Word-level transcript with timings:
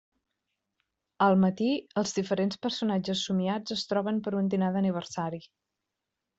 Al 1.25 1.37
matí, 1.43 1.67
els 2.03 2.15
diferents 2.21 2.59
personatges 2.67 3.23
somiats 3.29 3.77
es 3.79 3.87
troben 3.93 4.21
per 4.29 4.37
un 4.43 4.53
dinar 4.57 4.75
d'aniversari. 4.79 5.45